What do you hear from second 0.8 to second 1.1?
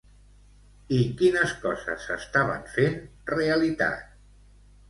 I